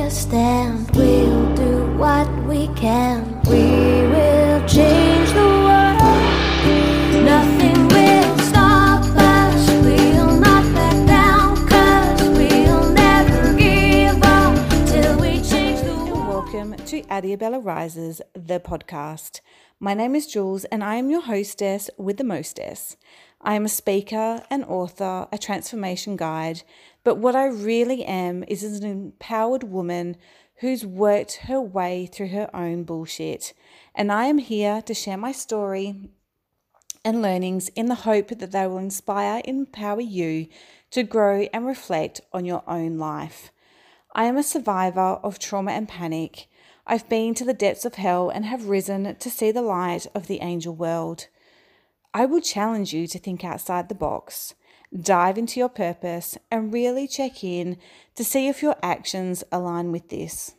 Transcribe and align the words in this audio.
a 0.00 0.10
stand. 0.10 0.90
We'll 0.94 1.54
do 1.54 1.96
what 1.96 2.28
we 2.44 2.68
can. 2.74 3.40
We 3.42 3.64
will 4.12 4.66
change 4.66 5.30
the 5.32 5.48
world. 5.64 7.24
Nothing. 7.24 7.68
Welcome 16.48 16.76
to 16.86 17.02
Adiabella 17.02 17.62
Rises, 17.62 18.22
the 18.32 18.58
podcast. 18.58 19.40
My 19.78 19.92
name 19.92 20.14
is 20.14 20.26
Jules, 20.26 20.64
and 20.64 20.82
I 20.82 20.94
am 20.94 21.10
your 21.10 21.20
hostess 21.20 21.90
with 21.98 22.16
the 22.16 22.24
mostess. 22.24 22.96
I 23.40 23.54
am 23.54 23.64
a 23.64 23.68
speaker, 23.68 24.42
an 24.50 24.64
author, 24.64 25.28
a 25.30 25.38
transformation 25.38 26.16
guide, 26.16 26.62
but 27.04 27.18
what 27.18 27.36
I 27.36 27.46
really 27.46 28.04
am 28.04 28.44
is 28.48 28.62
an 28.64 28.84
empowered 28.84 29.62
woman 29.62 30.16
who's 30.56 30.84
worked 30.84 31.36
her 31.44 31.60
way 31.60 32.06
through 32.06 32.28
her 32.28 32.50
own 32.54 32.82
bullshit. 32.82 33.54
And 33.94 34.10
I 34.10 34.26
am 34.26 34.38
here 34.38 34.82
to 34.82 34.94
share 34.94 35.16
my 35.16 35.32
story 35.32 36.10
and 37.04 37.22
learnings 37.22 37.68
in 37.70 37.86
the 37.86 37.94
hope 37.94 38.28
that 38.28 38.50
they 38.50 38.66
will 38.66 38.78
inspire 38.78 39.40
and 39.44 39.60
empower 39.60 40.00
you 40.00 40.48
to 40.90 41.04
grow 41.04 41.48
and 41.52 41.64
reflect 41.64 42.20
on 42.32 42.44
your 42.44 42.64
own 42.66 42.98
life. 42.98 43.52
I 44.14 44.24
am 44.24 44.36
a 44.36 44.42
survivor 44.42 45.00
of 45.22 45.38
trauma 45.38 45.72
and 45.72 45.88
panic. 45.88 46.48
I've 46.86 47.08
been 47.08 47.34
to 47.34 47.44
the 47.44 47.54
depths 47.54 47.84
of 47.84 47.94
hell 47.94 48.30
and 48.30 48.44
have 48.44 48.68
risen 48.68 49.14
to 49.14 49.30
see 49.30 49.52
the 49.52 49.62
light 49.62 50.06
of 50.14 50.26
the 50.26 50.40
angel 50.40 50.74
world. 50.74 51.28
I 52.18 52.24
will 52.24 52.40
challenge 52.40 52.92
you 52.92 53.06
to 53.06 53.18
think 53.20 53.44
outside 53.44 53.88
the 53.88 53.94
box, 53.94 54.56
dive 54.92 55.38
into 55.38 55.60
your 55.60 55.68
purpose, 55.68 56.36
and 56.50 56.72
really 56.72 57.06
check 57.06 57.44
in 57.44 57.76
to 58.16 58.24
see 58.24 58.48
if 58.48 58.60
your 58.60 58.74
actions 58.82 59.44
align 59.52 59.92
with 59.92 60.08
this. 60.08 60.56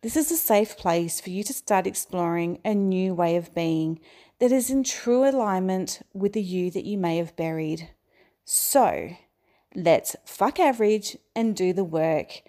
This 0.00 0.16
is 0.16 0.32
a 0.32 0.36
safe 0.36 0.76
place 0.76 1.20
for 1.20 1.30
you 1.30 1.44
to 1.44 1.52
start 1.52 1.86
exploring 1.86 2.58
a 2.64 2.74
new 2.74 3.14
way 3.14 3.36
of 3.36 3.54
being 3.54 4.00
that 4.40 4.50
is 4.50 4.70
in 4.70 4.82
true 4.82 5.24
alignment 5.24 6.02
with 6.12 6.32
the 6.32 6.42
you 6.42 6.68
that 6.72 6.84
you 6.84 6.98
may 6.98 7.18
have 7.18 7.36
buried. 7.36 7.90
So, 8.44 9.10
let's 9.76 10.16
fuck 10.24 10.58
average 10.58 11.16
and 11.36 11.54
do 11.54 11.72
the 11.72 11.84
work, 11.84 12.42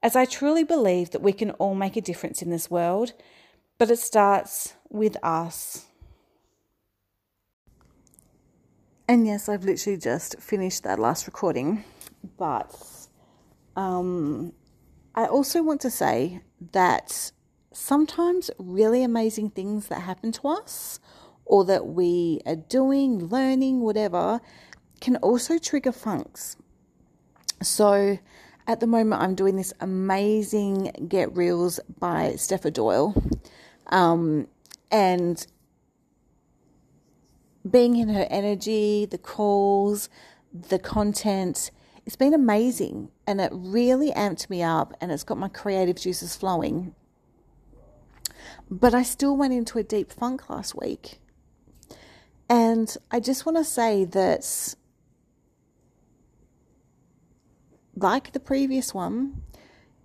as 0.00 0.14
I 0.14 0.26
truly 0.26 0.62
believe 0.62 1.10
that 1.10 1.22
we 1.22 1.32
can 1.32 1.50
all 1.58 1.74
make 1.74 1.96
a 1.96 2.00
difference 2.00 2.40
in 2.40 2.50
this 2.50 2.70
world, 2.70 3.14
but 3.78 3.90
it 3.90 3.98
starts 3.98 4.74
with 4.90 5.16
us. 5.24 5.86
And 9.10 9.26
yes, 9.26 9.48
I've 9.48 9.64
literally 9.64 9.98
just 9.98 10.38
finished 10.38 10.84
that 10.84 11.00
last 11.00 11.26
recording, 11.26 11.82
but 12.38 12.72
um, 13.74 14.52
I 15.16 15.24
also 15.24 15.64
want 15.64 15.80
to 15.80 15.90
say 15.90 16.42
that 16.70 17.32
sometimes 17.72 18.52
really 18.56 19.02
amazing 19.02 19.50
things 19.50 19.88
that 19.88 20.02
happen 20.02 20.30
to 20.30 20.46
us 20.46 21.00
or 21.44 21.64
that 21.64 21.88
we 21.88 22.40
are 22.46 22.54
doing, 22.54 23.26
learning, 23.26 23.80
whatever, 23.80 24.40
can 25.00 25.16
also 25.16 25.58
trigger 25.58 25.90
funks. 25.90 26.56
So 27.64 28.16
at 28.68 28.78
the 28.78 28.86
moment, 28.86 29.22
I'm 29.22 29.34
doing 29.34 29.56
this 29.56 29.72
amazing 29.80 31.08
Get 31.08 31.36
Reels 31.36 31.80
by 31.98 32.34
Stepha 32.36 32.72
Doyle. 32.72 33.20
Um, 33.88 34.46
and 34.92 35.44
being 37.68 37.96
in 37.96 38.08
her 38.08 38.26
energy, 38.30 39.06
the 39.06 39.18
calls, 39.18 40.08
the 40.52 40.78
content, 40.78 41.70
it's 42.06 42.16
been 42.16 42.34
amazing. 42.34 43.10
And 43.26 43.40
it 43.40 43.50
really 43.52 44.10
amped 44.12 44.50
me 44.50 44.62
up 44.62 44.94
and 45.00 45.12
it's 45.12 45.24
got 45.24 45.38
my 45.38 45.48
creative 45.48 45.96
juices 45.96 46.36
flowing. 46.36 46.94
But 48.70 48.94
I 48.94 49.02
still 49.02 49.36
went 49.36 49.52
into 49.52 49.78
a 49.78 49.82
deep 49.82 50.12
funk 50.12 50.48
last 50.48 50.74
week. 50.74 51.18
And 52.48 52.96
I 53.10 53.20
just 53.20 53.46
want 53.46 53.58
to 53.58 53.64
say 53.64 54.04
that, 54.06 54.74
like 57.94 58.32
the 58.32 58.40
previous 58.40 58.92
one, 58.92 59.42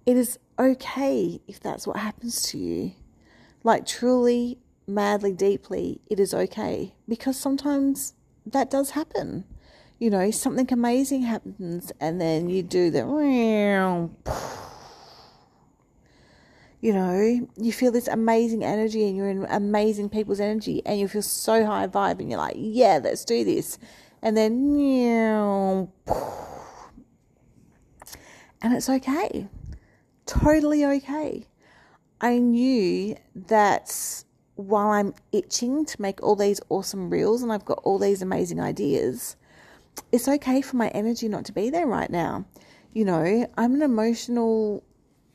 it 0.06 0.18
is 0.18 0.38
okay 0.60 1.42
if 1.48 1.60
that's 1.60 1.88
what 1.88 1.98
happens 1.98 2.44
to 2.44 2.58
you. 2.58 2.94
Like, 3.64 3.88
truly, 3.88 4.60
madly, 4.88 5.34
deeply, 5.34 6.02
it 6.10 6.20
is 6.20 6.34
okay. 6.34 6.94
Because 7.08 7.38
sometimes 7.38 8.14
that 8.46 8.70
does 8.70 8.92
happen. 8.92 9.46
You 10.00 10.10
know, 10.10 10.30
something 10.32 10.72
amazing 10.72 11.22
happens, 11.22 11.92
and 12.02 12.20
then 12.20 12.50
you 12.50 12.64
do 12.64 12.92
the 12.92 13.06
you 16.86 16.94
know, 16.94 17.48
you 17.58 17.72
feel 17.72 17.92
this 17.92 18.08
amazing 18.08 18.64
energy 18.64 19.08
and 19.08 19.18
you're 19.18 19.30
in 19.32 19.44
amazing 19.50 20.08
people's 20.08 20.40
energy 20.40 20.84
and 20.86 21.00
you 21.00 21.08
feel 21.08 21.24
so 21.24 21.66
high 21.66 21.88
vibe 21.88 22.20
and 22.20 22.30
you're 22.30 22.38
like, 22.38 22.54
yeah, 22.56 23.00
let's 23.04 23.26
do 23.26 23.44
this. 23.44 23.80
And 24.22 24.38
then, 24.38 24.78
and 28.62 28.74
it's 28.74 28.88
okay. 28.88 29.48
Totally 30.28 30.86
okay. 30.86 31.48
I 32.22 32.38
knew 32.38 33.16
that 33.34 34.25
while 34.56 34.90
I'm 34.90 35.14
itching 35.32 35.86
to 35.86 36.02
make 36.02 36.24
all 36.24 36.36
these 36.36 36.62
awesome 36.70 37.10
reels 37.10 37.44
and 37.44 37.52
I've 37.52 37.66
got 37.66 37.80
all 37.84 38.00
these 38.00 38.22
amazing 38.22 38.60
ideas, 38.60 39.36
it's 40.12 40.28
okay 40.28 40.62
for 40.62 40.78
my 40.78 40.88
energy 40.90 41.28
not 41.28 41.46
to 41.46 41.54
be 41.54 41.70
there 41.70 41.88
right 41.88 42.10
now. 42.10 42.46
You 42.94 43.06
know, 43.06 43.48
I'm 43.58 43.76
an 43.76 43.82
emotional 43.82 44.84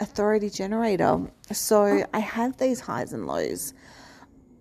authority 0.01 0.49
generator. 0.49 1.31
So 1.53 2.05
I 2.13 2.19
have 2.19 2.57
these 2.57 2.81
highs 2.81 3.13
and 3.13 3.27
lows. 3.27 3.75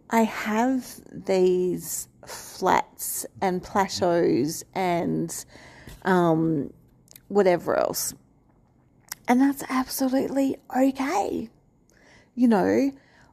I 0.09 0.21
have 0.21 0.99
these 1.11 2.09
flats 2.25 3.25
and 3.41 3.63
plateaus 3.63 4.63
and 4.73 5.33
um, 6.03 6.73
whatever 7.29 7.77
else. 7.77 8.13
And 9.27 9.39
that's 9.39 9.63
absolutely 9.69 10.57
okay. 10.75 11.49
You 12.35 12.47
know, 12.47 12.91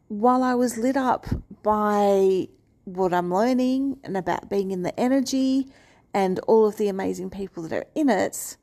while 0.08 0.42
I 0.42 0.54
was 0.54 0.76
lit 0.76 0.96
up 0.96 1.26
by 1.62 2.48
what 2.84 3.12
I'm 3.12 3.32
learning 3.32 3.98
and 4.04 4.16
about 4.16 4.48
being 4.48 4.70
in 4.70 4.82
the 4.82 4.98
energy 4.98 5.66
and 6.14 6.38
all 6.40 6.66
of 6.66 6.76
the 6.76 6.88
amazing 6.88 7.30
people 7.30 7.64
that 7.64 7.72
are 7.72 7.86
in 7.94 8.08
it, 8.08 8.56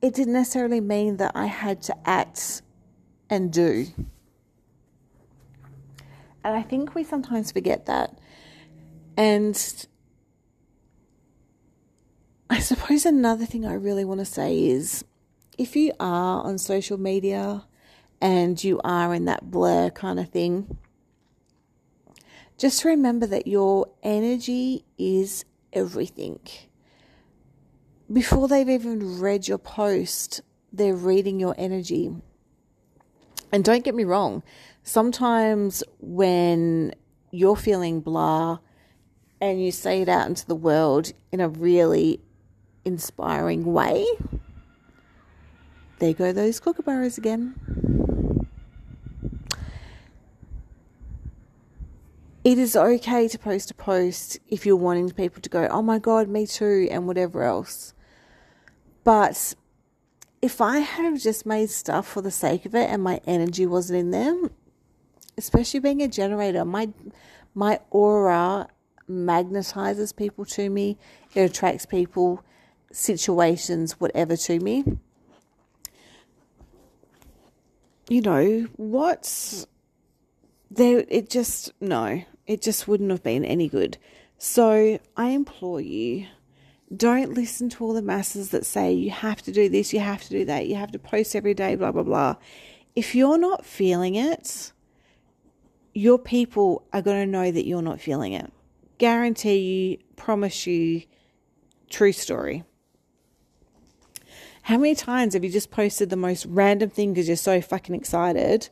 it 0.00 0.14
didn't 0.14 0.32
necessarily 0.32 0.80
mean 0.80 1.18
that 1.18 1.32
I 1.34 1.46
had 1.46 1.80
to 1.82 1.96
act 2.08 2.62
and 3.30 3.52
do. 3.52 3.86
And 6.44 6.56
I 6.56 6.62
think 6.62 6.94
we 6.94 7.04
sometimes 7.04 7.52
forget 7.52 7.86
that. 7.86 8.18
And 9.16 9.86
I 12.50 12.58
suppose 12.58 13.06
another 13.06 13.46
thing 13.46 13.64
I 13.64 13.74
really 13.74 14.04
want 14.04 14.20
to 14.20 14.26
say 14.26 14.66
is 14.66 15.04
if 15.56 15.76
you 15.76 15.92
are 16.00 16.42
on 16.42 16.58
social 16.58 16.98
media 16.98 17.64
and 18.22 18.62
you 18.62 18.80
are 18.84 19.12
in 19.12 19.24
that 19.24 19.50
blur 19.50 19.90
kind 19.90 20.20
of 20.20 20.28
thing, 20.30 20.78
just 22.56 22.84
remember 22.84 23.26
that 23.26 23.48
your 23.48 23.88
energy 24.04 24.84
is 24.96 25.44
everything. 25.72 26.38
Before 28.10 28.46
they've 28.46 28.68
even 28.68 29.18
read 29.18 29.48
your 29.48 29.58
post, 29.58 30.40
they're 30.72 30.94
reading 30.94 31.40
your 31.40 31.56
energy. 31.58 32.14
And 33.50 33.64
don't 33.64 33.84
get 33.84 33.94
me 33.94 34.04
wrong, 34.04 34.44
sometimes 34.84 35.82
when 35.98 36.94
you're 37.32 37.56
feeling 37.56 38.00
blah 38.00 38.58
and 39.40 39.62
you 39.62 39.72
say 39.72 40.02
it 40.02 40.08
out 40.08 40.28
into 40.28 40.46
the 40.46 40.54
world 40.54 41.12
in 41.32 41.40
a 41.40 41.48
really 41.48 42.20
inspiring 42.84 43.64
way, 43.64 44.06
there 45.98 46.14
go 46.14 46.32
those 46.32 46.60
kookaburras 46.60 47.18
again. 47.18 48.01
It 52.44 52.58
is 52.58 52.74
okay 52.74 53.28
to 53.28 53.38
post 53.38 53.70
a 53.70 53.74
post 53.74 54.38
if 54.48 54.66
you're 54.66 54.74
wanting 54.74 55.10
people 55.10 55.40
to 55.42 55.48
go, 55.48 55.68
oh 55.70 55.82
my 55.82 56.00
God, 56.00 56.28
me 56.28 56.46
too, 56.46 56.88
and 56.90 57.06
whatever 57.06 57.44
else. 57.44 57.94
But 59.04 59.54
if 60.40 60.60
I 60.60 60.78
had 60.78 61.20
just 61.20 61.46
made 61.46 61.70
stuff 61.70 62.06
for 62.06 62.20
the 62.20 62.32
sake 62.32 62.66
of 62.66 62.74
it 62.74 62.90
and 62.90 63.02
my 63.02 63.20
energy 63.26 63.64
wasn't 63.64 64.00
in 64.00 64.10
them, 64.10 64.50
especially 65.38 65.78
being 65.78 66.02
a 66.02 66.08
generator, 66.08 66.64
my 66.64 66.88
my 67.54 67.78
aura 67.90 68.68
magnetizes 69.08 70.14
people 70.14 70.44
to 70.44 70.68
me. 70.68 70.98
It 71.34 71.42
attracts 71.42 71.86
people, 71.86 72.42
situations, 72.90 74.00
whatever 74.00 74.36
to 74.36 74.58
me. 74.58 74.84
You 78.08 78.20
know, 78.20 78.68
what's 78.76 79.66
there 80.70 81.04
it 81.08 81.28
just 81.30 81.72
no, 81.80 82.24
it 82.46 82.62
just 82.62 82.88
wouldn't 82.88 83.10
have 83.10 83.22
been 83.22 83.44
any 83.44 83.68
good. 83.68 83.98
So 84.38 84.98
I 85.16 85.28
implore 85.28 85.80
you 85.80 86.26
don't 86.94 87.32
listen 87.34 87.68
to 87.70 87.84
all 87.84 87.94
the 87.94 88.02
masses 88.02 88.50
that 88.50 88.66
say 88.66 88.92
you 88.92 89.10
have 89.10 89.40
to 89.42 89.52
do 89.52 89.68
this, 89.68 89.92
you 89.92 90.00
have 90.00 90.22
to 90.22 90.28
do 90.28 90.44
that, 90.44 90.66
you 90.66 90.74
have 90.74 90.92
to 90.92 90.98
post 90.98 91.34
every 91.34 91.54
day, 91.54 91.74
blah, 91.74 91.92
blah, 91.92 92.02
blah. 92.02 92.36
if 92.94 93.14
you're 93.14 93.38
not 93.38 93.64
feeling 93.64 94.14
it, 94.14 94.72
your 95.94 96.18
people 96.18 96.84
are 96.92 97.02
going 97.02 97.24
to 97.24 97.30
know 97.30 97.50
that 97.50 97.66
you're 97.66 97.82
not 97.82 98.00
feeling 98.00 98.32
it. 98.32 98.52
Guarantee 98.98 99.58
you, 99.58 99.98
promise 100.16 100.66
you, 100.66 101.02
true 101.90 102.12
story. 102.12 102.64
How 104.62 104.78
many 104.78 104.94
times 104.94 105.34
have 105.34 105.44
you 105.44 105.50
just 105.50 105.70
posted 105.70 106.10
the 106.10 106.16
most 106.16 106.46
random 106.46 106.90
thing 106.90 107.12
because 107.12 107.26
you're 107.26 107.36
so 107.36 107.60
fucking 107.60 107.94
excited 107.94 108.68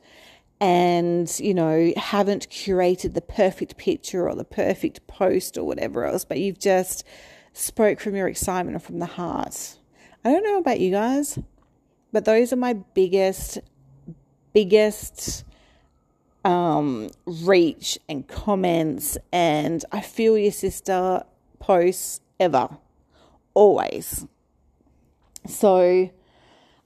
and, 0.61 1.27
you 1.39 1.55
know, 1.55 1.91
haven't 1.97 2.47
curated 2.49 3.15
the 3.15 3.21
perfect 3.21 3.77
picture 3.77 4.29
or 4.29 4.35
the 4.35 4.45
perfect 4.45 5.07
post 5.07 5.57
or 5.57 5.63
whatever 5.65 6.05
else, 6.05 6.23
but 6.23 6.37
you've 6.37 6.59
just 6.59 7.03
spoke 7.51 7.99
from 7.99 8.15
your 8.15 8.27
excitement 8.27 8.75
or 8.77 8.79
from 8.79 8.99
the 8.99 9.07
heart? 9.07 9.77
I 10.23 10.31
don't 10.31 10.43
know 10.43 10.59
about 10.59 10.79
you 10.79 10.91
guys, 10.91 11.39
but 12.11 12.25
those 12.25 12.53
are 12.53 12.57
my 12.57 12.73
biggest, 12.73 13.57
biggest 14.53 15.43
um, 16.45 17.09
reach 17.25 17.97
and 18.07 18.27
comments. 18.27 19.17
And 19.33 19.83
I 19.91 20.01
feel 20.01 20.37
your 20.37 20.51
sister 20.51 21.23
posts 21.57 22.21
ever, 22.39 22.69
always. 23.55 24.27
So 25.47 26.11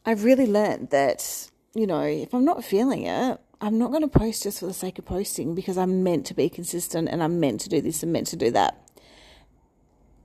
I've 0.05 0.23
really 0.23 0.47
learned 0.47 0.91
that, 0.91 1.51
you 1.73 1.85
know, 1.85 2.03
if 2.03 2.33
I'm 2.33 2.45
not 2.45 2.63
feeling 2.63 3.03
it, 3.03 3.37
I'm 3.61 3.77
not 3.77 3.91
going 3.91 4.01
to 4.01 4.07
post 4.07 4.43
just 4.43 4.59
for 4.59 4.65
the 4.65 4.73
sake 4.73 4.99
of 4.99 5.05
posting 5.05 5.55
because 5.55 5.77
I'm 5.77 6.03
meant 6.03 6.25
to 6.27 6.33
be 6.33 6.49
consistent 6.49 7.07
and 7.09 7.23
I'm 7.23 7.39
meant 7.39 7.61
to 7.61 7.69
do 7.69 7.81
this 7.81 8.03
and 8.03 8.11
meant 8.11 8.27
to 8.27 8.35
do 8.35 8.51
that. 8.51 8.81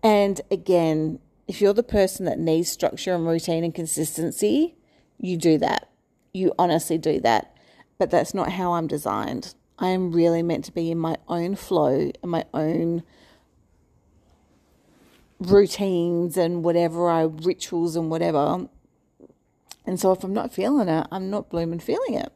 And 0.03 0.41
again, 0.51 1.21
if 1.47 1.61
you're 1.61 1.75
the 1.75 1.83
person 1.83 2.27
that 2.27 2.39
needs 2.39 2.71
structure 2.71 3.15
and 3.15 3.27
routine 3.27 3.65
and 3.65 3.75
consistency, 3.75 4.77
you 5.19 5.37
do 5.37 5.59
that. 5.59 5.91
You 6.33 6.53
honestly 6.59 6.99
do 6.99 7.21
that. 7.21 7.57
But 7.99 8.11
that's 8.11 8.35
not 8.35 8.53
how 8.53 8.73
I'm 8.73 8.87
designed. 8.87 9.55
I 9.79 9.89
am 9.89 10.13
really 10.13 10.43
meant 10.43 10.65
to 10.67 10.73
be 10.73 10.91
in 10.91 10.99
my 10.99 11.17
own 11.29 11.57
flow 11.57 12.11
and 12.23 12.31
my 12.31 12.45
own 12.53 13.03
routines 15.39 16.37
and 16.37 16.63
whatever 16.63 17.09
I 17.09 17.23
rituals 17.23 17.97
and 17.97 18.11
whatever. 18.11 18.69
And 19.87 19.99
so 19.99 20.13
if 20.13 20.23
I'm 20.23 20.35
not 20.35 20.53
feeling 20.53 20.89
it, 20.89 21.07
I'm 21.11 21.31
not 21.31 21.51
blooming 21.51 21.81
feeling 21.81 22.15
it. 22.15 22.33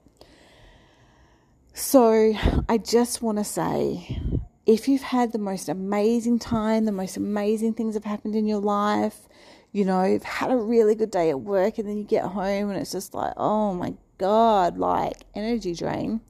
So 1.76 2.32
I 2.68 2.78
just 2.78 3.20
want 3.20 3.38
to 3.38 3.44
say 3.44 4.20
if 4.64 4.86
you've 4.86 5.02
had 5.02 5.32
the 5.32 5.40
most 5.40 5.68
amazing 5.68 6.38
time, 6.38 6.84
the 6.84 6.92
most 6.92 7.16
amazing 7.16 7.74
things 7.74 7.94
have 7.94 8.04
happened 8.04 8.36
in 8.36 8.46
your 8.46 8.60
life, 8.60 9.26
you 9.72 9.84
know, 9.84 10.04
you've 10.04 10.22
had 10.22 10.52
a 10.52 10.56
really 10.56 10.94
good 10.94 11.10
day 11.10 11.30
at 11.30 11.40
work 11.40 11.78
and 11.78 11.88
then 11.88 11.98
you 11.98 12.04
get 12.04 12.26
home 12.26 12.70
and 12.70 12.78
it's 12.78 12.92
just 12.92 13.12
like, 13.12 13.32
oh 13.36 13.74
my 13.74 13.94
God, 14.18 14.78
like 14.78 15.24
energy 15.34 15.74
drain. 15.74 16.20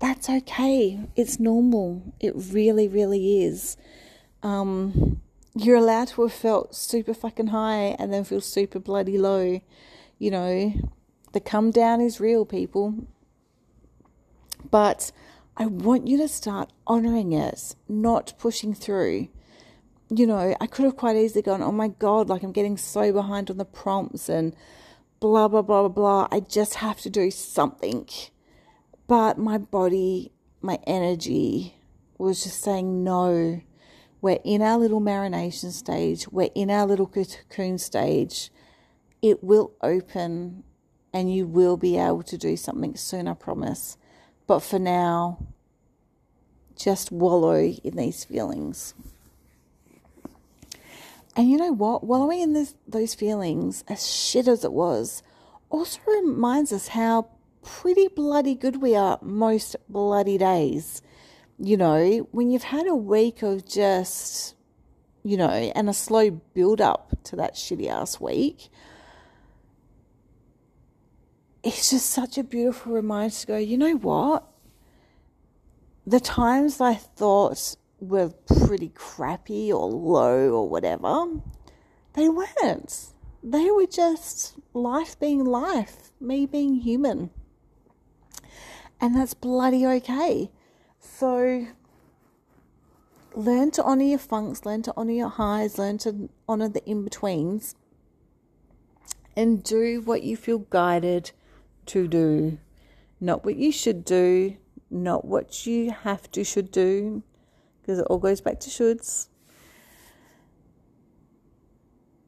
That's 0.00 0.28
okay. 0.28 0.98
It's 1.14 1.38
normal. 1.38 2.12
It 2.18 2.32
really, 2.34 2.88
really 2.88 3.44
is. 3.44 3.76
Um, 4.42 5.20
you're 5.54 5.76
allowed 5.76 6.08
to 6.08 6.22
have 6.22 6.32
felt 6.32 6.74
super 6.74 7.14
fucking 7.14 7.46
high 7.46 7.94
and 7.96 8.12
then 8.12 8.24
feel 8.24 8.40
super 8.40 8.80
bloody 8.80 9.18
low. 9.18 9.62
You 10.18 10.30
know, 10.32 10.74
the 11.32 11.38
come 11.38 11.70
down 11.70 12.00
is 12.00 12.18
real, 12.18 12.44
people. 12.44 13.06
But 14.74 15.12
I 15.56 15.66
want 15.66 16.08
you 16.08 16.16
to 16.18 16.26
start 16.26 16.72
honoring 16.84 17.30
it, 17.30 17.76
not 17.88 18.34
pushing 18.40 18.74
through. 18.74 19.28
You 20.10 20.26
know, 20.26 20.56
I 20.60 20.66
could 20.66 20.84
have 20.84 20.96
quite 20.96 21.14
easily 21.14 21.42
gone, 21.42 21.62
oh 21.62 21.70
my 21.70 21.86
God, 21.86 22.28
like 22.28 22.42
I'm 22.42 22.50
getting 22.50 22.76
so 22.76 23.12
behind 23.12 23.52
on 23.52 23.58
the 23.58 23.64
prompts 23.64 24.28
and 24.28 24.52
blah, 25.20 25.46
blah, 25.46 25.62
blah, 25.62 25.82
blah, 25.82 25.88
blah. 25.90 26.28
I 26.32 26.40
just 26.40 26.74
have 26.74 27.00
to 27.02 27.08
do 27.08 27.30
something. 27.30 28.08
But 29.06 29.38
my 29.38 29.58
body, 29.58 30.32
my 30.60 30.80
energy 30.88 31.76
was 32.18 32.42
just 32.42 32.60
saying 32.60 33.04
no 33.04 33.60
we're 34.20 34.40
in 34.42 34.60
our 34.60 34.78
little 34.78 35.00
marination 35.00 35.70
stage, 35.70 36.26
we're 36.32 36.50
in 36.56 36.68
our 36.68 36.84
little 36.84 37.06
cocoon 37.06 37.78
stage. 37.78 38.50
It 39.22 39.44
will 39.44 39.74
open 39.82 40.64
and 41.12 41.32
you 41.32 41.46
will 41.46 41.76
be 41.76 41.96
able 41.96 42.24
to 42.24 42.36
do 42.36 42.56
something 42.56 42.96
soon, 42.96 43.28
I 43.28 43.34
promise. 43.34 43.98
But 44.46 44.60
for 44.60 44.78
now, 44.78 45.38
just 46.76 47.10
wallow 47.10 47.62
in 47.62 47.96
these 47.96 48.24
feelings. 48.24 48.94
And 51.36 51.50
you 51.50 51.56
know 51.56 51.72
what? 51.72 52.04
Wallowing 52.04 52.40
in 52.40 52.52
this, 52.52 52.74
those 52.86 53.14
feelings, 53.14 53.84
as 53.88 54.06
shit 54.06 54.46
as 54.46 54.64
it 54.64 54.72
was, 54.72 55.22
also 55.70 56.00
reminds 56.06 56.72
us 56.72 56.88
how 56.88 57.28
pretty 57.62 58.08
bloody 58.08 58.54
good 58.54 58.80
we 58.80 58.94
are 58.94 59.18
most 59.22 59.76
bloody 59.88 60.38
days 60.38 61.02
you 61.58 61.76
know, 61.76 62.28
when 62.32 62.50
you've 62.50 62.64
had 62.64 62.86
a 62.86 62.94
week 62.94 63.42
of 63.42 63.66
just, 63.66 64.54
you 65.22 65.36
know, 65.36 65.48
and 65.48 65.88
a 65.88 65.94
slow 65.94 66.30
build 66.30 66.80
up 66.80 67.16
to 67.24 67.36
that 67.36 67.54
shitty 67.54 67.88
ass 67.88 68.20
week, 68.20 68.68
it's 71.64 71.90
just 71.90 72.10
such 72.10 72.36
a 72.36 72.44
beautiful 72.44 72.92
reminder 72.92 73.34
to 73.34 73.46
go, 73.46 73.56
you 73.56 73.78
know 73.78 73.96
what? 73.96 74.44
The 76.06 76.20
times 76.20 76.80
I 76.80 76.94
thought 76.94 77.76
were 77.98 78.34
pretty 78.66 78.90
crappy 78.90 79.72
or 79.72 79.88
low 79.88 80.50
or 80.50 80.68
whatever, 80.68 81.40
they 82.12 82.28
weren't. 82.28 83.06
They 83.42 83.70
were 83.70 83.86
just 83.86 84.56
life 84.74 85.18
being 85.18 85.42
life, 85.42 86.12
me 86.20 86.44
being 86.44 86.76
human. 86.76 87.30
And 89.00 89.16
that's 89.16 89.34
bloody 89.34 89.86
okay. 89.86 90.50
So 90.98 91.66
learn 93.34 93.70
to 93.72 93.82
honor 93.82 94.04
your 94.04 94.18
funks, 94.18 94.66
learn 94.66 94.82
to 94.82 94.92
honor 94.98 95.12
your 95.12 95.30
highs, 95.30 95.78
learn 95.78 95.96
to 95.98 96.28
honor 96.46 96.68
the 96.68 96.84
in 96.84 97.04
betweens, 97.04 97.74
and 99.34 99.62
do 99.62 100.02
what 100.02 100.22
you 100.22 100.36
feel 100.36 100.58
guided 100.58 101.32
to 101.86 102.08
do. 102.08 102.58
Not 103.20 103.44
what 103.44 103.56
you 103.56 103.72
should 103.72 104.04
do, 104.04 104.56
not 104.90 105.24
what 105.24 105.66
you 105.66 105.90
have 105.90 106.30
to, 106.32 106.44
should 106.44 106.70
do, 106.70 107.22
because 107.80 107.98
it 107.98 108.06
all 108.10 108.18
goes 108.18 108.40
back 108.40 108.60
to 108.60 108.70
shoulds. 108.70 109.28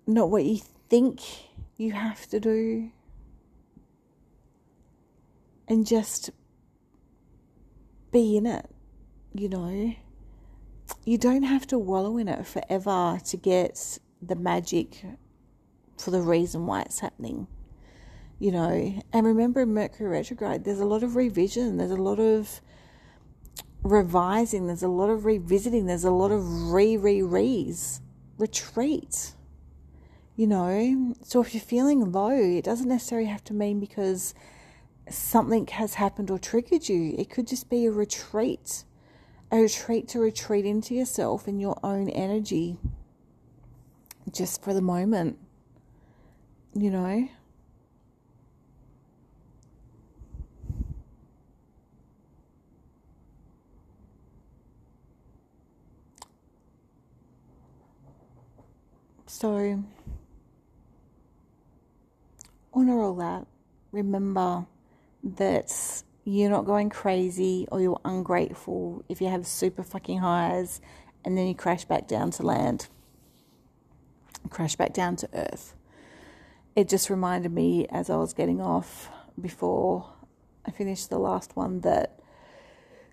Not 0.06 0.30
what 0.30 0.44
you 0.44 0.60
think 0.88 1.20
you 1.76 1.92
have 1.92 2.26
to 2.28 2.40
do. 2.40 2.90
And 5.68 5.86
just 5.86 6.30
be 8.12 8.36
in 8.36 8.46
it, 8.46 8.70
you 9.34 9.48
know. 9.48 9.94
You 11.04 11.18
don't 11.18 11.42
have 11.42 11.66
to 11.68 11.78
wallow 11.78 12.16
in 12.18 12.28
it 12.28 12.46
forever 12.46 13.18
to 13.24 13.36
get 13.36 13.98
the 14.22 14.36
magic 14.36 15.04
for 15.98 16.12
the 16.12 16.20
reason 16.20 16.66
why 16.66 16.82
it's 16.82 17.00
happening, 17.00 17.48
you 18.38 18.52
know. 18.52 19.02
And 19.12 19.26
remember, 19.26 19.64
Mercury 19.66 20.08
retrograde, 20.08 20.64
there's 20.64 20.80
a 20.80 20.86
lot 20.86 21.02
of 21.02 21.16
revision, 21.16 21.76
there's 21.76 21.90
a 21.90 21.96
lot 21.96 22.18
of 22.18 22.60
revising, 23.82 24.66
there's 24.66 24.82
a 24.82 24.88
lot 24.88 25.10
of 25.10 25.24
revisiting, 25.24 25.86
there's 25.86 26.04
a 26.04 26.10
lot 26.10 26.30
of 26.30 26.72
re 26.72 26.96
re 26.96 27.22
re's, 27.22 28.00
retreat. 28.38 29.32
You 30.36 30.46
know, 30.46 31.14
so 31.22 31.40
if 31.40 31.54
you're 31.54 31.62
feeling 31.62 32.12
low, 32.12 32.30
it 32.30 32.64
doesn't 32.64 32.88
necessarily 32.88 33.28
have 33.28 33.42
to 33.44 33.54
mean 33.54 33.80
because 33.80 34.34
something 35.08 35.66
has 35.68 35.94
happened 35.94 36.30
or 36.30 36.38
triggered 36.38 36.90
you. 36.90 37.14
It 37.16 37.30
could 37.30 37.46
just 37.46 37.70
be 37.70 37.86
a 37.86 37.90
retreat, 37.90 38.84
a 39.50 39.60
retreat 39.60 40.08
to 40.08 40.20
retreat 40.20 40.66
into 40.66 40.94
yourself 40.94 41.46
and 41.46 41.58
your 41.58 41.78
own 41.82 42.10
energy 42.10 42.76
just 44.30 44.62
for 44.62 44.74
the 44.74 44.82
moment, 44.82 45.38
you 46.74 46.90
know. 46.90 47.28
So, 59.38 59.84
honor 62.72 63.02
all 63.02 63.14
that. 63.16 63.46
Remember 63.92 64.64
that 65.22 66.02
you're 66.24 66.48
not 66.48 66.64
going 66.64 66.88
crazy 66.88 67.68
or 67.70 67.82
you're 67.82 68.00
ungrateful 68.02 69.04
if 69.10 69.20
you 69.20 69.28
have 69.28 69.46
super 69.46 69.82
fucking 69.82 70.20
highs 70.20 70.80
and 71.22 71.36
then 71.36 71.48
you 71.48 71.54
crash 71.54 71.84
back 71.84 72.08
down 72.08 72.30
to 72.30 72.44
land, 72.44 72.88
crash 74.48 74.74
back 74.74 74.94
down 74.94 75.16
to 75.16 75.28
earth. 75.34 75.74
It 76.74 76.88
just 76.88 77.10
reminded 77.10 77.52
me 77.52 77.86
as 77.90 78.08
I 78.08 78.16
was 78.16 78.32
getting 78.32 78.62
off 78.62 79.10
before 79.38 80.14
I 80.64 80.70
finished 80.70 81.10
the 81.10 81.18
last 81.18 81.54
one 81.54 81.82
that, 81.82 82.20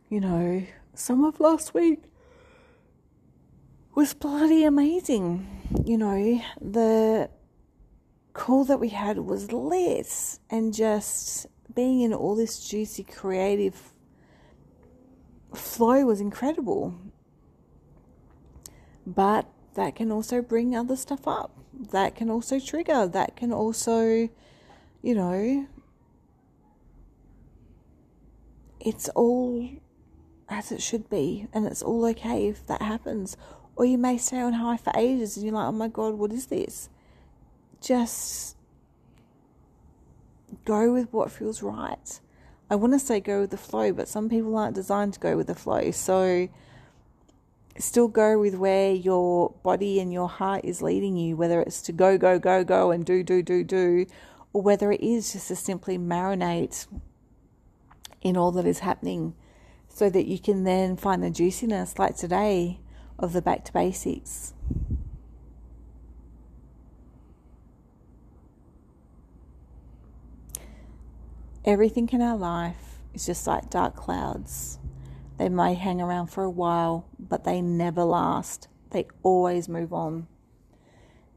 you 0.07 0.21
know, 0.21 0.63
some 0.93 1.25
of 1.25 1.41
last 1.41 1.73
week 1.73 2.03
was 3.95 4.13
bloody 4.13 4.63
amazing. 4.63 5.47
You 5.85 5.97
know, 5.97 6.41
the 6.59 7.29
call 8.33 8.65
that 8.65 8.79
we 8.79 8.89
had 8.89 9.19
was 9.19 9.51
lit 9.51 10.39
and 10.49 10.73
just 10.73 11.45
being 11.73 12.01
in 12.01 12.13
all 12.13 12.35
this 12.35 12.67
juicy 12.67 13.03
creative 13.03 13.93
flow 15.53 16.05
was 16.05 16.19
incredible. 16.19 16.95
But 19.05 19.47
that 19.75 19.95
can 19.95 20.11
also 20.11 20.41
bring 20.41 20.75
other 20.75 20.95
stuff 20.95 21.27
up. 21.27 21.51
That 21.91 22.15
can 22.15 22.29
also 22.29 22.59
trigger. 22.59 23.07
That 23.07 23.35
can 23.35 23.51
also, 23.51 24.29
you 25.01 25.15
know, 25.15 25.67
it's 28.79 29.09
all 29.09 29.69
as 30.49 30.71
it 30.71 30.81
should 30.81 31.09
be, 31.09 31.47
and 31.53 31.65
it's 31.65 31.81
all 31.81 32.05
okay 32.05 32.47
if 32.47 32.65
that 32.67 32.81
happens. 32.81 33.37
Or 33.75 33.85
you 33.85 33.97
may 33.97 34.17
stay 34.17 34.39
on 34.39 34.53
high 34.53 34.77
for 34.77 34.93
ages 34.95 35.35
and 35.35 35.45
you're 35.45 35.55
like, 35.55 35.67
oh 35.67 35.71
my 35.71 35.87
God, 35.87 36.13
what 36.15 36.31
is 36.31 36.47
this? 36.47 36.89
Just 37.81 38.55
go 40.65 40.93
with 40.93 41.11
what 41.11 41.31
feels 41.31 41.61
right. 41.63 42.19
I 42.69 42.75
want 42.75 42.93
to 42.93 42.99
say 42.99 43.19
go 43.19 43.41
with 43.41 43.51
the 43.51 43.57
flow, 43.57 43.91
but 43.91 44.07
some 44.07 44.29
people 44.29 44.55
aren't 44.57 44.75
designed 44.75 45.13
to 45.13 45.19
go 45.19 45.35
with 45.35 45.47
the 45.47 45.55
flow. 45.55 45.91
So 45.91 46.49
still 47.77 48.07
go 48.07 48.39
with 48.39 48.55
where 48.55 48.91
your 48.91 49.53
body 49.63 49.99
and 49.99 50.13
your 50.13 50.29
heart 50.29 50.63
is 50.63 50.81
leading 50.81 51.17
you, 51.17 51.35
whether 51.35 51.61
it's 51.61 51.81
to 51.83 51.91
go, 51.91 52.17
go, 52.17 52.39
go, 52.39 52.63
go 52.63 52.91
and 52.91 53.05
do, 53.05 53.23
do, 53.23 53.41
do, 53.41 53.63
do, 53.63 54.05
or 54.53 54.61
whether 54.61 54.91
it 54.91 55.01
is 55.01 55.33
just 55.33 55.47
to 55.47 55.55
simply 55.55 55.97
marinate 55.97 56.87
in 58.21 58.37
all 58.37 58.51
that 58.51 58.65
is 58.65 58.79
happening 58.79 59.33
so 59.89 60.09
that 60.09 60.25
you 60.25 60.39
can 60.39 60.63
then 60.63 60.95
find 60.95 61.21
the 61.21 61.29
juiciness, 61.29 61.99
like 61.99 62.15
today, 62.15 62.79
of 63.19 63.33
the 63.33 63.41
back 63.41 63.65
to 63.65 63.73
basics. 63.73 64.53
Everything 71.65 72.09
in 72.11 72.21
our 72.21 72.35
life 72.35 72.99
is 73.13 73.25
just 73.25 73.47
like 73.47 73.69
dark 73.69 73.95
clouds. 73.95 74.79
They 75.37 75.47
may 75.47 75.75
hang 75.75 76.01
around 76.01 76.27
for 76.27 76.43
a 76.43 76.49
while, 76.49 77.05
but 77.17 77.45
they 77.45 77.61
never 77.61 78.03
last. 78.03 78.67
They 78.91 79.07
always 79.23 79.69
move 79.69 79.93
on. 79.93 80.27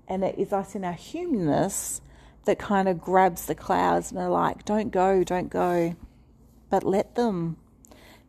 And 0.09 0.25
it 0.25 0.39
is 0.39 0.53
us 0.53 0.75
in 0.75 0.85
our 0.85 0.93
humanness 0.93 2.01
that 2.45 2.59
kind 2.59 2.89
of 2.89 3.01
grabs 3.01 3.47
the 3.47 3.55
clouds 3.55 4.11
and 4.11 4.21
are 4.21 4.29
like, 4.29 4.65
don't 4.65 4.91
go, 4.91 5.23
don't 5.23 5.51
go. 5.51 5.97
But 6.71 6.85
let 6.85 7.15
them. 7.15 7.57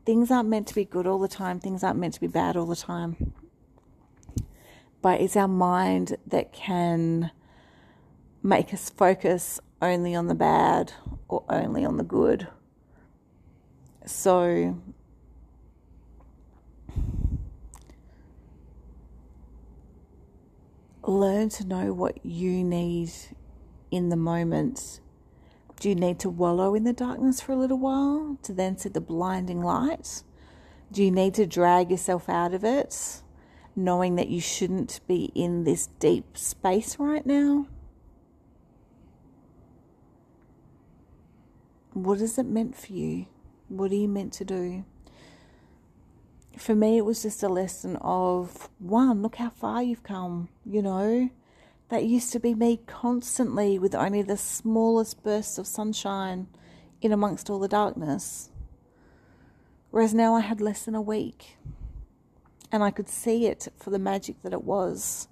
Things 0.07 0.31
aren't 0.31 0.47
meant 0.47 0.69
to 0.69 0.73
be 0.73 0.85
good 0.85 1.05
all 1.05 1.19
the 1.19 1.27
time, 1.27 1.59
things 1.59 1.83
aren't 1.83 1.99
meant 1.99 2.13
to 2.13 2.21
be 2.21 2.27
bad 2.27 2.55
all 2.55 2.65
the 2.65 2.77
time. 2.77 3.33
But 5.01 5.19
it's 5.19 5.35
our 5.35 5.49
mind 5.49 6.15
that 6.25 6.53
can 6.53 7.31
make 8.41 8.73
us 8.73 8.89
focus 8.89 9.59
only 9.81 10.15
on 10.15 10.27
the 10.27 10.33
bad 10.33 10.93
or 11.27 11.43
only 11.49 11.83
on 11.83 11.97
the 11.97 12.05
good. 12.05 12.47
So, 14.05 14.79
learn 21.03 21.49
to 21.49 21.67
know 21.67 21.91
what 21.91 22.25
you 22.25 22.63
need 22.63 23.11
in 23.91 24.07
the 24.07 24.15
moment. 24.15 25.01
Do 25.79 25.89
you 25.89 25.95
need 25.95 26.19
to 26.19 26.29
wallow 26.29 26.73
in 26.73 26.85
the 26.85 26.93
darkness 26.93 27.39
for 27.39 27.51
a 27.51 27.55
little 27.55 27.77
while 27.77 28.37
to 28.43 28.53
then 28.53 28.77
see 28.77 28.89
the 28.89 29.01
blinding 29.01 29.61
light? 29.61 30.23
Do 30.91 31.03
you 31.03 31.11
need 31.11 31.35
to 31.35 31.45
drag 31.45 31.91
yourself 31.91 32.27
out 32.29 32.53
of 32.53 32.63
it, 32.63 33.21
knowing 33.75 34.15
that 34.15 34.29
you 34.29 34.41
shouldn't 34.41 35.01
be 35.07 35.31
in 35.35 35.65
this 35.65 35.87
deep 35.99 36.37
space 36.37 36.97
right 36.97 37.25
now? 37.25 37.67
What 41.93 42.21
is 42.21 42.37
it 42.37 42.45
meant 42.45 42.75
for 42.75 42.93
you? 42.93 43.27
What 43.69 43.91
are 43.91 43.95
you 43.95 44.07
meant 44.07 44.33
to 44.33 44.45
do? 44.45 44.83
For 46.57 46.73
me, 46.73 46.97
it 46.97 47.05
was 47.05 47.21
just 47.21 47.43
a 47.43 47.49
lesson 47.49 47.97
of 47.97 48.69
one, 48.79 49.21
look 49.21 49.35
how 49.35 49.51
far 49.51 49.83
you've 49.83 50.03
come, 50.03 50.49
you 50.65 50.81
know. 50.81 51.29
That 51.89 52.03
used 52.03 52.33
to 52.33 52.39
be 52.39 52.53
me 52.53 52.81
constantly 52.85 53.79
with 53.79 53.95
only 53.95 54.21
the 54.21 54.37
smallest 54.37 55.23
bursts 55.23 55.57
of 55.57 55.65
sunshine 55.65 56.47
in 57.01 57.11
amongst 57.11 57.49
all 57.49 57.59
the 57.59 57.67
darkness. 57.67 58.49
Whereas 59.91 60.13
now 60.13 60.35
I 60.35 60.41
had 60.41 60.59
less 60.59 60.83
than 60.83 60.95
a 60.95 61.01
week. 61.01 61.57
And 62.71 62.83
I 62.83 62.91
could 62.91 63.07
see 63.07 63.45
it 63.45 63.69
for 63.77 63.89
the 63.89 63.99
magic 63.99 64.41
that 64.43 64.51
it 64.51 64.63
was. 64.63 65.29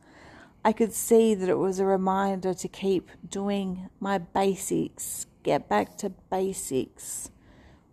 I 0.63 0.71
could 0.71 0.93
see 0.93 1.35
that 1.35 1.49
it 1.49 1.57
was 1.57 1.79
a 1.79 1.85
reminder 1.85 2.53
to 2.53 2.67
keep 2.67 3.09
doing 3.29 3.89
my 3.99 4.17
basics, 4.17 5.27
get 5.43 5.67
back 5.67 5.97
to 5.97 6.09
basics. 6.31 7.29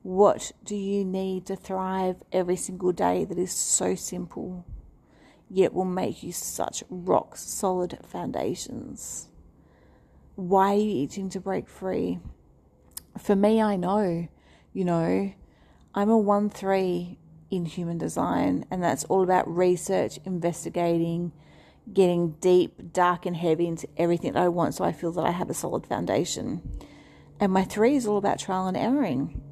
What 0.02 0.52
do 0.64 0.76
you 0.76 1.04
need 1.04 1.46
to 1.46 1.56
thrive 1.56 2.22
every 2.32 2.56
single 2.56 2.92
day 2.92 3.24
that 3.24 3.38
is 3.38 3.52
so 3.52 3.94
simple, 3.94 4.64
yet 5.52 5.74
will 5.74 5.84
make 5.84 6.22
you 6.22 6.32
such 6.32 6.82
rock 6.88 7.36
solid 7.36 7.98
foundations? 8.06 9.28
Why 10.34 10.72
are 10.72 10.78
you 10.78 11.04
itching 11.04 11.28
to 11.30 11.40
break 11.40 11.68
free? 11.68 12.20
For 13.18 13.36
me, 13.36 13.60
I 13.60 13.76
know, 13.76 14.28
you 14.72 14.84
know, 14.86 15.34
I'm 15.94 16.08
a 16.08 16.16
1 16.16 16.48
3 16.48 17.18
in 17.50 17.66
human 17.66 17.98
design, 17.98 18.64
and 18.70 18.82
that's 18.82 19.04
all 19.04 19.22
about 19.22 19.46
research, 19.54 20.18
investigating, 20.24 21.32
getting 21.92 22.30
deep, 22.40 22.92
dark, 22.94 23.26
and 23.26 23.36
heavy 23.36 23.66
into 23.66 23.86
everything 23.98 24.32
that 24.32 24.42
I 24.42 24.48
want 24.48 24.74
so 24.74 24.84
I 24.84 24.92
feel 24.92 25.12
that 25.12 25.26
I 25.26 25.32
have 25.32 25.50
a 25.50 25.54
solid 25.54 25.86
foundation. 25.86 26.62
And 27.38 27.52
my 27.52 27.64
three 27.64 27.96
is 27.96 28.06
all 28.06 28.16
about 28.16 28.38
trial 28.38 28.68
and 28.68 28.76
erroring. 28.76 29.42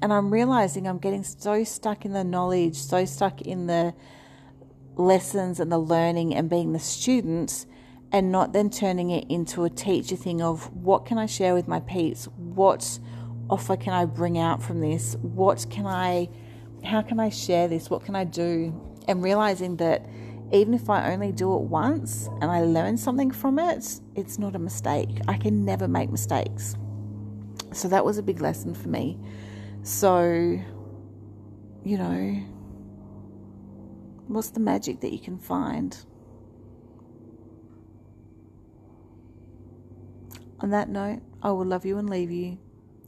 And 0.00 0.10
I'm 0.10 0.32
realizing 0.32 0.86
I'm 0.86 0.98
getting 0.98 1.22
so 1.22 1.64
stuck 1.64 2.06
in 2.06 2.14
the 2.14 2.24
knowledge, 2.24 2.76
so 2.76 3.04
stuck 3.04 3.42
in 3.42 3.66
the 3.66 3.92
lessons 4.96 5.60
and 5.60 5.70
the 5.70 5.78
learning 5.78 6.34
and 6.34 6.48
being 6.48 6.72
the 6.72 6.78
students 6.78 7.66
and 8.12 8.32
not 8.32 8.52
then 8.52 8.70
turning 8.70 9.10
it 9.10 9.24
into 9.28 9.64
a 9.64 9.70
teacher 9.70 10.16
thing 10.16 10.42
of 10.42 10.72
what 10.72 11.06
can 11.06 11.18
I 11.18 11.26
share 11.26 11.54
with 11.54 11.68
my 11.68 11.80
peeps? 11.80 12.26
What 12.36 12.98
offer 13.48 13.76
can 13.76 13.92
I 13.92 14.04
bring 14.04 14.38
out 14.38 14.62
from 14.62 14.80
this? 14.80 15.16
What 15.22 15.66
can 15.70 15.86
I, 15.86 16.28
how 16.84 17.02
can 17.02 17.20
I 17.20 17.28
share 17.28 17.68
this? 17.68 17.88
What 17.88 18.04
can 18.04 18.16
I 18.16 18.24
do? 18.24 18.74
And 19.06 19.22
realizing 19.22 19.76
that 19.76 20.06
even 20.52 20.74
if 20.74 20.90
I 20.90 21.12
only 21.12 21.30
do 21.30 21.54
it 21.54 21.62
once 21.62 22.28
and 22.40 22.50
I 22.50 22.62
learn 22.62 22.96
something 22.96 23.30
from 23.30 23.58
it, 23.58 24.00
it's 24.16 24.38
not 24.38 24.56
a 24.56 24.58
mistake. 24.58 25.20
I 25.28 25.36
can 25.36 25.64
never 25.64 25.86
make 25.86 26.10
mistakes. 26.10 26.74
So 27.72 27.86
that 27.88 28.04
was 28.04 28.18
a 28.18 28.22
big 28.22 28.40
lesson 28.40 28.74
for 28.74 28.88
me. 28.88 29.18
So, 29.82 30.22
you 31.84 31.98
know, 31.98 32.42
what's 34.30 34.50
the 34.50 34.60
magic 34.60 35.00
that 35.00 35.12
you 35.12 35.18
can 35.18 35.38
find? 35.38 36.04
On 40.60 40.70
that 40.70 40.88
note, 40.88 41.20
I 41.42 41.50
will 41.50 41.64
love 41.64 41.84
you 41.84 41.98
and 41.98 42.08
leave 42.08 42.30
you. 42.30 42.58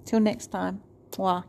Till 0.04 0.20
next 0.20 0.48
time. 0.48 0.82
Mwah. 1.10 1.44